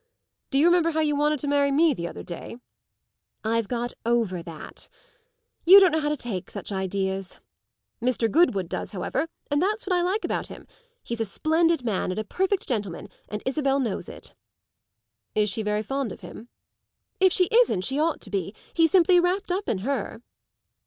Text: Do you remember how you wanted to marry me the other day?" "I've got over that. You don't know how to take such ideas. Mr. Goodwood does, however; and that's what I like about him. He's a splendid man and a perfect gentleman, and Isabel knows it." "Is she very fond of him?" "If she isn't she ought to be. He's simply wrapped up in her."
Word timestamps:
Do 0.49 0.57
you 0.57 0.65
remember 0.65 0.89
how 0.89 1.01
you 1.01 1.15
wanted 1.15 1.37
to 1.41 1.47
marry 1.47 1.69
me 1.71 1.93
the 1.93 2.07
other 2.07 2.23
day?" 2.23 2.57
"I've 3.43 3.67
got 3.67 3.93
over 4.03 4.41
that. 4.41 4.89
You 5.63 5.79
don't 5.79 5.91
know 5.91 5.99
how 5.99 6.09
to 6.09 6.17
take 6.17 6.49
such 6.49 6.71
ideas. 6.71 7.37
Mr. 8.01 8.27
Goodwood 8.27 8.67
does, 8.67 8.93
however; 8.93 9.27
and 9.51 9.61
that's 9.61 9.85
what 9.85 9.95
I 9.95 10.01
like 10.01 10.25
about 10.25 10.47
him. 10.47 10.65
He's 11.03 11.21
a 11.21 11.25
splendid 11.25 11.83
man 11.85 12.09
and 12.09 12.17
a 12.17 12.23
perfect 12.23 12.67
gentleman, 12.67 13.09
and 13.29 13.43
Isabel 13.45 13.79
knows 13.79 14.09
it." 14.09 14.33
"Is 15.35 15.51
she 15.51 15.61
very 15.61 15.83
fond 15.83 16.11
of 16.11 16.21
him?" 16.21 16.49
"If 17.19 17.31
she 17.31 17.45
isn't 17.51 17.81
she 17.81 17.99
ought 17.99 18.21
to 18.21 18.31
be. 18.31 18.55
He's 18.73 18.89
simply 18.89 19.19
wrapped 19.19 19.51
up 19.51 19.69
in 19.69 19.79
her." 19.85 20.19